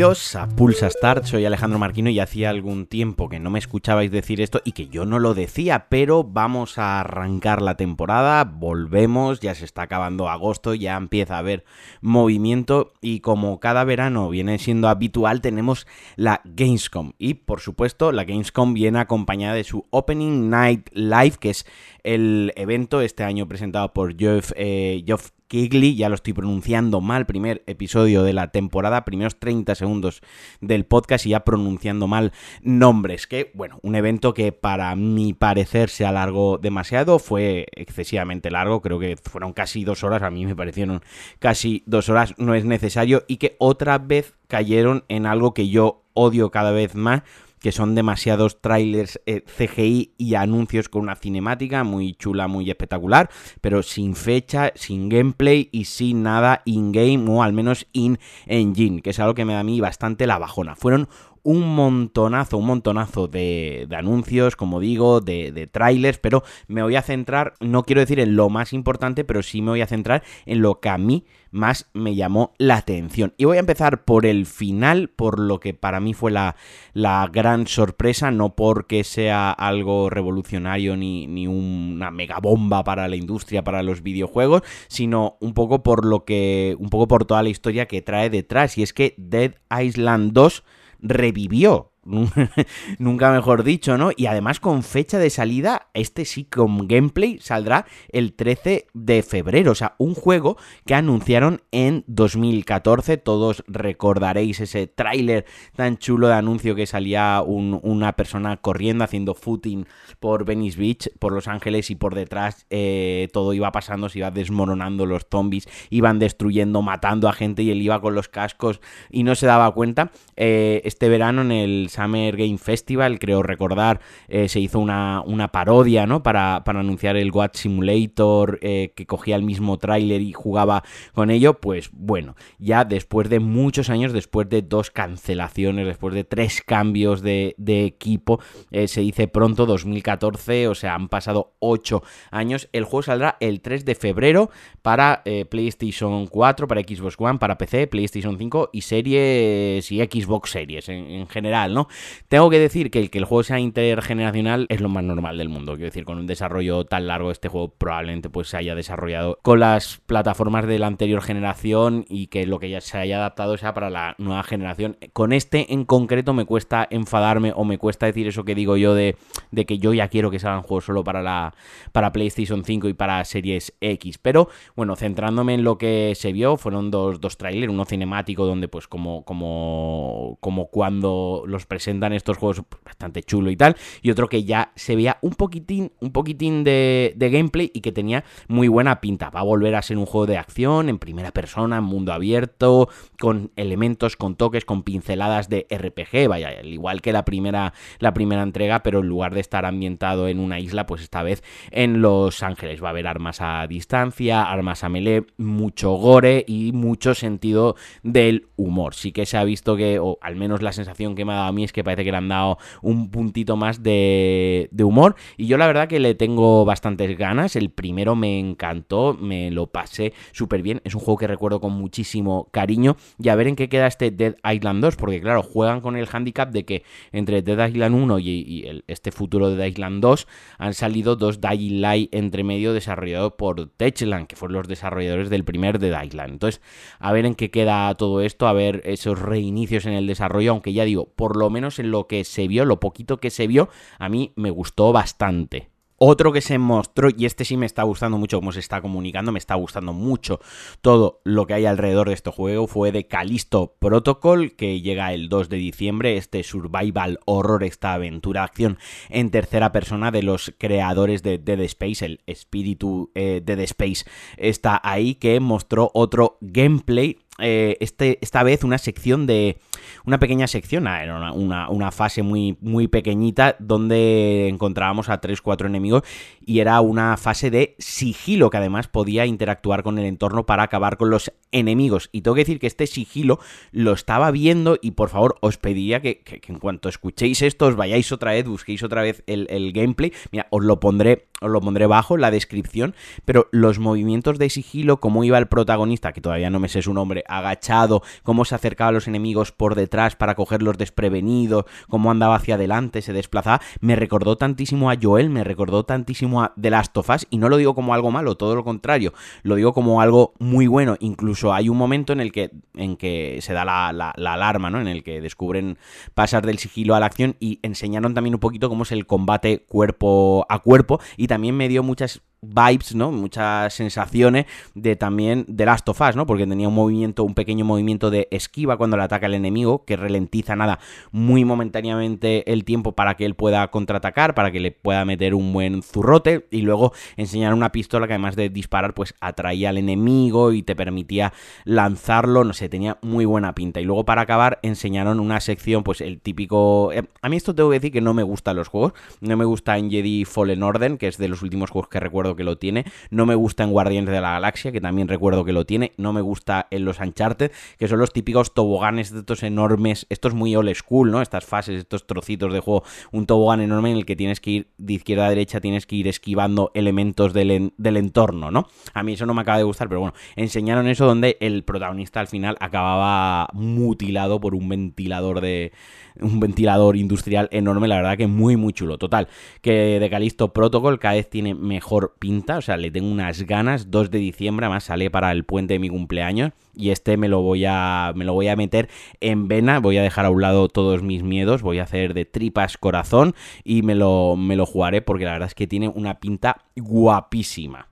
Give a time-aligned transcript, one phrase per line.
[0.00, 4.40] A Pulsa Start, soy Alejandro Marquino y hacía algún tiempo que no me escuchabais decir
[4.40, 9.54] esto y que yo no lo decía, pero vamos a arrancar la temporada, volvemos, ya
[9.54, 11.66] se está acabando agosto, ya empieza a haber
[12.00, 15.86] movimiento y como cada verano viene siendo habitual tenemos
[16.16, 17.12] la Gamescom.
[17.18, 21.66] Y por supuesto la Gamescom viene acompañada de su Opening Night Live que es
[22.04, 25.04] el evento este año presentado por Geoff, eh,
[25.50, 30.22] Kigley, ya lo estoy pronunciando mal, primer episodio de la temporada, primeros 30 segundos
[30.60, 32.32] del podcast y ya pronunciando mal
[32.62, 38.80] nombres, que bueno, un evento que para mi parecer se alargó demasiado, fue excesivamente largo,
[38.80, 41.02] creo que fueron casi dos horas, a mí me parecieron
[41.40, 46.04] casi dos horas, no es necesario, y que otra vez cayeron en algo que yo
[46.14, 47.22] odio cada vez más,
[47.60, 53.30] que son demasiados trailers eh, CGI y anuncios con una cinemática muy chula, muy espectacular,
[53.60, 59.20] pero sin fecha, sin gameplay y sin nada in-game o al menos in-engine, que es
[59.20, 60.74] algo que me da a mí bastante la bajona.
[60.74, 61.08] Fueron
[61.42, 67.02] un montonazo, un montonazo de, anuncios, como digo, de, de, trailers, pero me voy a
[67.02, 70.60] centrar, no quiero decir en lo más importante, pero sí me voy a centrar en
[70.62, 73.34] lo que a mí más me llamó la atención.
[73.36, 76.56] Y voy a empezar por el final, por lo que para mí fue la,
[76.92, 83.64] la gran sorpresa, no porque sea algo revolucionario ni, ni una megabomba para la industria,
[83.64, 87.86] para los videojuegos, sino un poco por lo que, un poco por toda la historia
[87.86, 88.78] que trae detrás.
[88.78, 90.64] Y es que Dead Island 2
[91.02, 91.92] revivió
[92.98, 94.10] nunca mejor dicho, ¿no?
[94.16, 99.72] Y además con fecha de salida, este sí con gameplay saldrá el 13 de febrero,
[99.72, 105.44] o sea, un juego que anunciaron en 2014, todos recordaréis ese tráiler
[105.76, 109.86] tan chulo de anuncio que salía una persona corriendo haciendo footing
[110.18, 114.30] por Venice Beach, por Los Ángeles y por detrás eh, todo iba pasando, se iba
[114.30, 118.80] desmoronando los zombies, iban destruyendo, matando a gente y él iba con los cascos
[119.10, 120.10] y no se daba cuenta.
[120.36, 125.48] Eh, este verano en el Summer Game Festival, creo recordar, eh, se hizo una, una
[125.48, 126.22] parodia, ¿no?
[126.22, 131.30] Para, para, anunciar el Watch Simulator, eh, que cogía el mismo tráiler y jugaba con
[131.30, 136.62] ello, pues bueno, ya después de muchos años, después de dos cancelaciones, después de tres
[136.62, 138.40] cambios de, equipo,
[138.70, 143.60] eh, se dice pronto, 2014, o sea, han pasado ocho años, el juego saldrá el
[143.60, 144.50] 3 de febrero
[144.82, 150.88] para PlayStation 4, para Xbox One, para PC, PlayStation 5 y series y Xbox Series
[150.88, 151.79] en general, ¿no?
[152.28, 155.48] Tengo que decir que el que el juego sea intergeneracional es lo más normal del
[155.48, 155.72] mundo.
[155.72, 159.60] Quiero decir, con un desarrollo tan largo, este juego probablemente pues se haya desarrollado con
[159.60, 163.74] las plataformas de la anterior generación y que lo que ya se haya adaptado sea
[163.74, 164.96] para la nueva generación.
[165.12, 168.94] Con este en concreto me cuesta enfadarme o me cuesta decir eso que digo yo
[168.94, 169.16] de,
[169.50, 171.54] de que yo ya quiero que salgan juegos solo para la
[171.92, 174.18] para PlayStation 5 y para Series X.
[174.18, 178.68] Pero bueno, centrándome en lo que se vio, fueron dos, dos trailers, uno cinemático donde
[178.68, 184.28] pues como, como, como cuando los presentan estos juegos bastante chulo y tal, y otro
[184.28, 189.00] que ya se veía un poquitín, un poquitín de, gameplay y que tenía muy buena
[189.00, 189.30] pinta.
[189.30, 192.88] Va a volver a ser un juego de acción en primera persona, en mundo abierto,
[193.18, 198.12] con elementos, con toques, con pinceladas de RPG, vaya, al igual que la primera, la
[198.12, 202.02] primera entrega, pero en lugar de estar ambientado en una isla, pues esta vez en
[202.02, 202.82] Los Ángeles.
[202.82, 208.48] Va a haber armas a distancia, armas a melee, mucho gore y mucho sentido del
[208.56, 208.94] humor.
[208.94, 211.48] Sí que se ha visto que, o al menos la sensación que me ha dado
[211.48, 215.16] a mí, es que parece que le han dado un puntito más de, humor.
[215.36, 217.56] Y yo la verdad que le tengo bastantes ganas.
[217.56, 220.80] El primero me encantó, me lo pasé súper bien.
[220.84, 222.96] Es un juego que recuerdo con muchísimo cariño.
[223.18, 226.08] Y a ver en qué queda este Dead Island 2, porque claro, juegan con el
[226.10, 226.82] handicap de que
[227.12, 230.26] entre Dead Island 1 y, este futuro de Dead Island 2
[230.58, 235.44] han salido dos Dying Light entre medio desarrollados por Techland, que fueron los desarrolladores del
[235.44, 236.34] primer Dead Island.
[236.34, 236.60] Entonces,
[236.98, 240.72] a ver en qué queda todo esto, a ver esos reinicios en el desarrollo, aunque
[240.72, 243.68] ya digo, por lo menos en lo que se vio, lo poquito que se vio,
[243.98, 245.70] a mí me gustó bastante.
[246.02, 249.32] Otro que se mostró, y este sí me está gustando mucho cómo se está comunicando,
[249.32, 250.40] me está gustando mucho
[250.80, 255.28] todo lo que hay alrededor de este juego, fue de Callisto Protocol, que llega el
[255.28, 258.78] 2 de diciembre, este survival horror, esta aventura acción
[259.10, 264.06] en tercera persona de los creadores de Dead Space, el espíritu eh, Dead Space
[264.38, 269.58] está ahí, que mostró otro gameplay eh, este, esta vez una sección de.
[270.04, 276.04] Una pequeña sección, ah, era una, fase muy, muy pequeñita donde encontrábamos a 3-4 enemigos
[276.44, 280.96] y era una fase de sigilo que además podía interactuar con el entorno para acabar
[280.96, 282.08] con los enemigos.
[282.12, 283.40] Y tengo que decir que este sigilo
[283.72, 288.10] lo estaba viendo y por favor os pediría que, en cuanto escuchéis esto os vayáis
[288.12, 290.12] otra vez, busquéis otra vez el, el gameplay.
[290.30, 292.94] Mira, os lo pondré os lo pondré bajo la descripción,
[293.24, 296.92] pero los movimientos de sigilo, cómo iba el protagonista, que todavía no me sé su
[296.92, 302.36] nombre agachado, cómo se acercaba a los enemigos por detrás para cogerlos desprevenidos, cómo andaba
[302.36, 306.96] hacia adelante, se desplazaba, me recordó tantísimo a Joel, me recordó tantísimo a The Last
[306.96, 309.12] of Us, y no lo digo como algo malo, todo lo contrario,
[309.42, 313.38] lo digo como algo muy bueno, incluso hay un momento en el que, en que
[313.40, 314.80] se da la, la alarma, ¿no?
[314.80, 315.78] En el que descubren
[316.14, 319.64] pasar del sigilo a la acción y enseñaron también un poquito cómo es el combate
[319.68, 323.12] cuerpo a cuerpo y también me dio muchas vibes, ¿no?
[323.12, 326.26] Muchas sensaciones de también de Last of Us, ¿no?
[326.26, 329.96] Porque tenía un movimiento, un pequeño movimiento de esquiva cuando le ataca el enemigo, que
[329.96, 330.78] ralentiza nada
[331.12, 335.52] muy momentáneamente el tiempo para que él pueda contraatacar, para que le pueda meter un
[335.52, 340.52] buen zurrote y luego enseñar una pistola que además de disparar, pues atraía al enemigo
[340.52, 341.34] y te permitía
[341.64, 343.80] lanzarlo, no sé, tenía muy buena pinta.
[343.80, 346.90] Y luego para acabar enseñaron una sección, pues el típico...
[346.92, 349.44] Eh, a mí esto tengo que decir que no me gustan los juegos, no me
[349.44, 352.58] gusta en Jedi Fallen Order, que es de los últimos juegos que recuerdo que lo
[352.58, 352.84] tiene.
[353.10, 355.92] No me gusta en Guardianes de la Galaxia, que también recuerdo que lo tiene.
[355.96, 360.06] No me gusta en los Uncharted, que son los típicos toboganes de estos enormes.
[360.10, 361.22] Esto es muy old school, ¿no?
[361.22, 362.82] Estas fases, estos trocitos de juego.
[363.12, 365.96] Un tobogán enorme en el que tienes que ir de izquierda a derecha, tienes que
[365.96, 368.66] ir esquivando elementos del, del entorno, ¿no?
[368.94, 372.20] A mí eso no me acaba de gustar, pero bueno, enseñaron eso donde el protagonista
[372.20, 375.72] al final acababa mutilado por un ventilador de
[376.20, 378.98] un ventilador industrial enorme, la verdad que muy muy chulo.
[378.98, 379.28] Total,
[379.60, 383.90] que de Calisto Protocol cada vez tiene mejor pinta, o sea, le tengo unas ganas,
[383.90, 387.40] 2 de diciembre, además sale para el puente de mi cumpleaños y este me lo
[387.40, 388.88] voy a me lo voy a meter
[389.20, 392.26] en vena, voy a dejar a un lado todos mis miedos, voy a hacer de
[392.26, 393.34] tripas corazón
[393.64, 397.88] y me lo me lo jugaré porque la verdad es que tiene una pinta guapísima.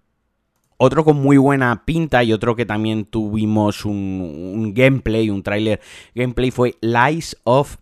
[0.76, 5.80] Otro con muy buena pinta y otro que también tuvimos un, un gameplay, un tráiler
[6.14, 7.78] gameplay fue Lies of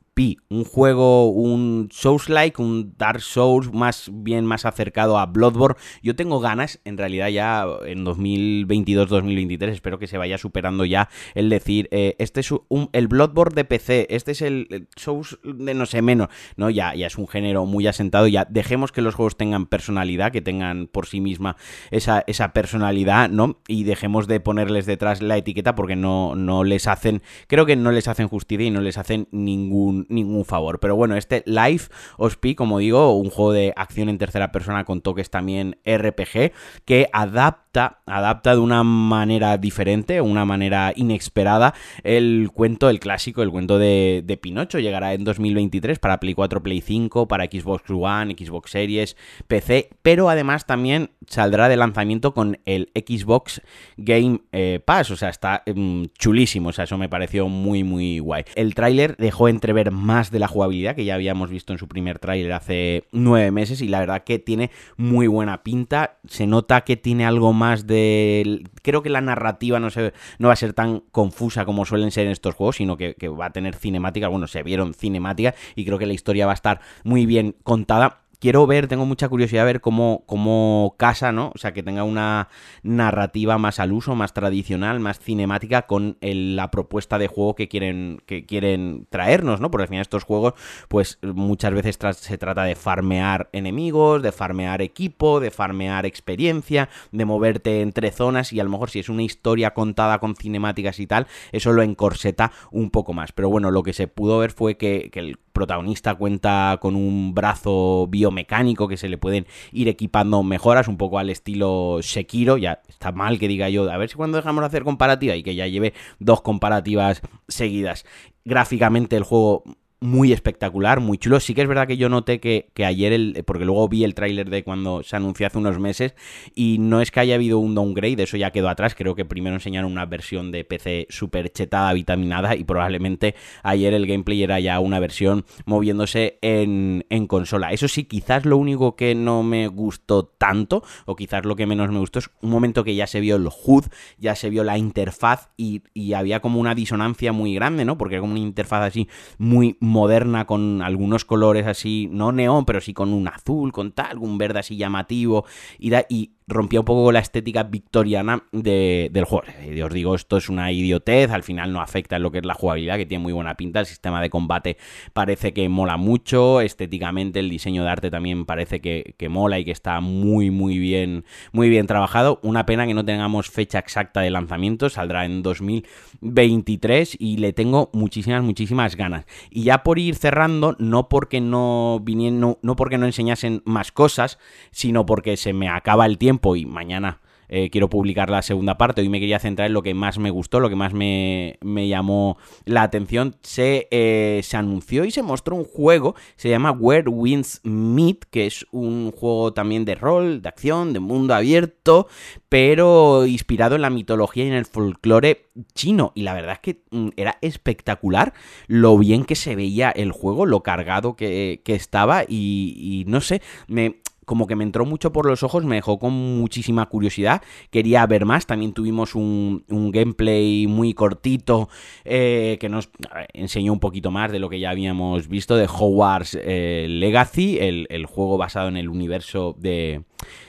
[0.48, 5.78] un juego, un Souls-like, un Dark Souls más bien más acercado a Bloodborne.
[6.02, 11.50] Yo tengo ganas, en realidad ya en 2022-2023, espero que se vaya superando ya el
[11.50, 15.84] decir, eh, este es un, el Bloodborne de PC, este es el, Souls de no
[15.84, 16.70] sé menos, ¿no?
[16.70, 20.40] Ya, ya es un género muy asentado, ya dejemos que los juegos tengan personalidad, que
[20.40, 21.56] tengan por sí misma
[21.90, 23.60] esa, esa personalidad, ¿no?
[23.68, 27.92] Y dejemos de ponerles detrás la etiqueta porque no, no les hacen, creo que no
[27.92, 30.80] les hacen justicia y no les hacen ningún ningún, favor.
[30.80, 35.00] Pero bueno, este Life Ospi, como digo, un juego de acción en tercera persona con
[35.00, 36.52] toques también RPG,
[36.84, 43.50] que adapta, adapta de una manera diferente, una manera inesperada, el cuento, el clásico, el
[43.50, 44.78] cuento de, Pinocho.
[44.78, 49.16] Llegará en 2023 para Play 4, Play 5, para Xbox One, Xbox Series,
[49.48, 53.62] PC, pero además también saldrá de lanzamiento con el Xbox
[53.96, 55.10] Game eh, Pass.
[55.10, 56.68] O sea, está mm, chulísimo.
[56.70, 58.44] O sea, eso me pareció muy, muy guay.
[58.54, 62.18] El tráiler dejó entrever más de la jugabilidad que ya habíamos visto en su primer
[62.18, 66.18] tráiler hace nueve meses y la verdad que tiene muy buena pinta.
[66.28, 68.64] Se nota que tiene algo más de...
[68.82, 72.26] Creo que la narrativa no, se, no va a ser tan confusa como suelen ser
[72.26, 74.28] en estos juegos, sino que, que va a tener cinemática.
[74.28, 78.25] Bueno, se vieron cinemática y creo que la historia va a estar muy bien contada
[78.46, 81.50] quiero ver, tengo mucha curiosidad de ver cómo, cómo casa, ¿no?
[81.52, 82.46] O sea, que tenga una
[82.84, 88.22] narrativa más al uso, más tradicional, más cinemática con la propuesta de juego que quieren,
[88.24, 89.72] que quieren traernos, ¿no?
[89.72, 90.54] Porque al final estos juegos,
[90.86, 97.24] pues muchas veces se trata de farmear enemigos, de farmear equipo, de farmear experiencia, de
[97.24, 101.08] moverte entre zonas y a lo mejor si es una historia contada con cinemáticas y
[101.08, 103.32] tal, eso lo encorseta un poco más.
[103.32, 107.34] Pero bueno, lo que se pudo ver fue que, que el protagonista cuenta con un
[107.34, 112.58] brazo biomecánico que se le pueden ir equipando mejoras, un poco al estilo Sekiro.
[112.58, 115.42] Ya está mal que diga yo, a ver si cuando dejamos de hacer comparativa y
[115.42, 118.04] que ya lleve dos comparativas seguidas.
[118.44, 119.64] Gráficamente el juego
[120.06, 121.40] muy espectacular, muy chulo.
[121.40, 124.48] Sí que es verdad que yo noté que, ayer, el, porque luego vi el tráiler
[124.48, 126.14] de cuando se anunció hace unos meses,
[126.54, 129.56] y no es que haya habido un downgrade, eso ya quedó atrás, creo que primero
[129.56, 134.78] enseñaron una versión de PC súper chetada, vitaminada, y probablemente ayer el gameplay era ya
[134.78, 137.72] una versión moviéndose en, consola.
[137.72, 141.90] Eso sí, quizás lo único que no me gustó tanto, o quizás lo que menos
[141.90, 143.86] me gustó, es un momento que ya se vio el HUD,
[144.18, 147.98] ya se vio la interfaz, y, y había como una disonancia muy grande, ¿no?
[147.98, 149.08] Porque era como una interfaz así
[149.38, 154.18] muy moderna con algunos colores así, no neón, pero sí con un azul, con tal,
[154.18, 155.46] un verde así llamativo
[155.78, 159.44] y, da, y rompía un poco la estética victoriana de, del juego.
[159.68, 162.44] Y os digo, esto es una idiotez, al final no afecta en lo que es
[162.44, 164.76] la jugabilidad, que tiene muy buena pinta, el sistema de combate
[165.12, 169.64] parece que mola mucho, estéticamente el diseño de arte también parece que, que mola y
[169.64, 172.38] que está muy muy bien, muy bien trabajado.
[172.42, 177.90] Una pena que no tengamos fecha exacta de lanzamiento, saldrá en 2023 y le tengo
[177.92, 179.24] muchísimas, muchísimas ganas.
[179.50, 184.38] Y ya por ir cerrando, no porque no vinieron, no porque no enseñasen más cosas,
[184.70, 189.00] sino porque se me acaba el tiempo y mañana eh, quiero publicar la segunda parte.
[189.00, 192.38] Hoy me quería centrar en lo que más me gustó, lo que más me, llamó
[192.64, 193.36] la atención.
[193.42, 198.46] Se, eh, se anunció y se mostró un juego, se llama Where Winds Meet, que
[198.46, 202.08] es un juego también de rol, de acción, de mundo abierto,
[202.48, 206.12] pero inspirado en la mitología y en el folclore chino.
[206.14, 208.34] Y la verdad es que mm, era espectacular
[208.66, 214.00] lo bien que se veía el juego, lo cargado que, estaba y no sé, me
[214.26, 218.26] como que me entró mucho por los ojos, me dejó con muchísima curiosidad, quería ver
[218.26, 221.68] más, también tuvimos un, gameplay muy cortito
[222.04, 222.90] eh, que nos
[223.32, 227.86] enseñó un poquito más de lo que ya habíamos visto de Hogwarts eh, Legacy, el,
[227.88, 230.02] el, juego basado en el universo de,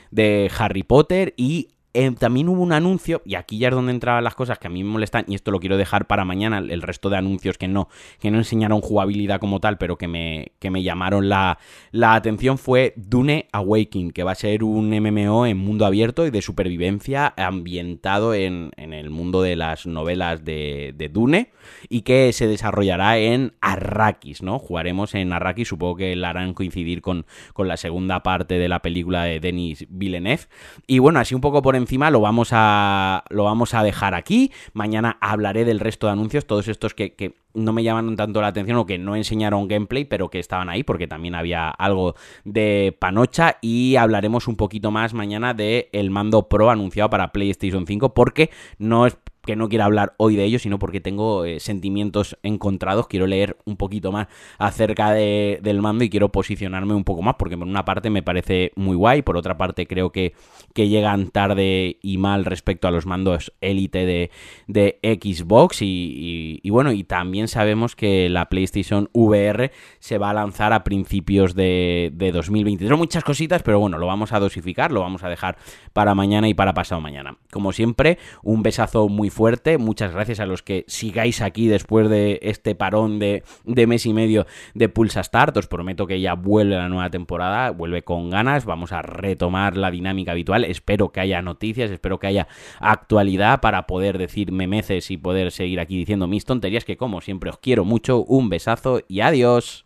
[0.09, 4.23] de Harry Potter y Em, también hubo un anuncio, y aquí ya es donde entraban
[4.23, 6.83] las cosas que a mí me molestan, y esto lo quiero dejar para mañana, el
[6.83, 7.89] resto de anuncios que no,
[8.19, 11.57] que no enseñaron jugabilidad como tal, pero que me, que me llamaron la,
[11.89, 16.29] la atención, fue Dune Awakening, que va a ser un MMO en mundo abierto y
[16.29, 21.49] de supervivencia ambientado en, en el mundo de las novelas de, de, Dune,
[21.89, 24.59] y que se desarrollará en Arrakis, ¿no?
[24.59, 28.83] Jugaremos en Arrakis, supongo que la harán coincidir con, con la segunda parte de la
[28.83, 30.43] película de Denis Villeneuve,
[30.85, 34.13] y bueno, así un poco por encima encima lo vamos a, lo vamos a dejar
[34.13, 34.51] aquí.
[34.73, 38.47] Mañana hablaré del resto de anuncios, todos estos que, que no me llamaron tanto la
[38.47, 42.95] atención o que no enseñaron gameplay, pero que estaban ahí porque también había algo de
[42.99, 48.13] panocha y hablaremos un poquito más mañana de el mando Pro anunciado para PlayStation 5
[48.13, 49.17] porque no es
[49.47, 53.07] que no quiero hablar hoy de ello, sino porque tengo eh, sentimientos encontrados.
[53.07, 54.27] Quiero leer un poquito más
[54.59, 58.21] acerca de, del mando y quiero posicionarme un poco más, porque por una parte me
[58.21, 60.33] parece muy guay, por otra parte creo que,
[60.75, 64.29] que llegan tarde y mal respecto a los mandos élite de,
[64.67, 65.81] de, Xbox.
[65.81, 70.83] Y, y, bueno, y también sabemos que la PlayStation VR se va a lanzar a
[70.83, 72.97] principios de, de 2023.
[72.97, 75.57] Muchas cositas, pero bueno, lo vamos a dosificar, lo vamos a dejar
[75.93, 77.37] para mañana y para pasado mañana.
[77.49, 79.36] Como siempre, un besazo muy fuerte.
[79.77, 84.47] Muchas gracias a los que sigáis aquí después de este parón de, mes y medio
[84.73, 85.55] de Pulsa Start.
[85.57, 88.65] Os prometo que ya vuelve la nueva temporada, vuelve con ganas.
[88.65, 90.63] Vamos a retomar la dinámica habitual.
[90.65, 92.47] Espero que haya noticias, espero que haya
[92.79, 96.83] actualidad para poder decir memeces y poder seguir aquí diciendo mis tonterías.
[96.83, 98.23] Que como siempre os quiero mucho.
[98.23, 99.85] Un besazo y adiós.